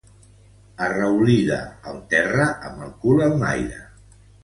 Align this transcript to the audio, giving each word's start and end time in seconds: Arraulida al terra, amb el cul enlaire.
Arraulida 0.85 1.59
al 1.91 2.01
terra, 2.17 2.51
amb 2.73 2.83
el 2.89 2.93
cul 3.07 3.25
enlaire. 3.31 3.83